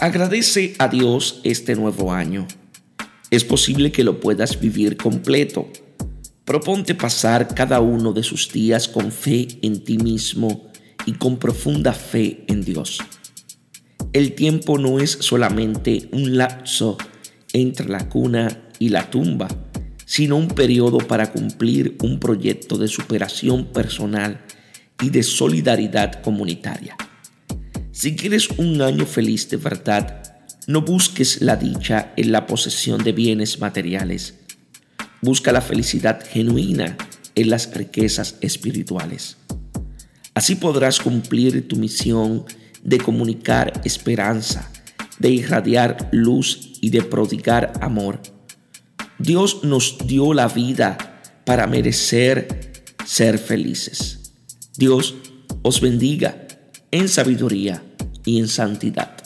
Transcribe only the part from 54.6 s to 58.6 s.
Dios os bendiga en sabiduría y en